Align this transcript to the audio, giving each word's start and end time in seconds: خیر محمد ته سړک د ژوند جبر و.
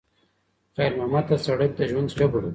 خیر 0.75 0.91
محمد 0.99 1.23
ته 1.29 1.35
سړک 1.45 1.71
د 1.75 1.79
ژوند 1.89 2.07
جبر 2.17 2.41
و. 2.45 2.49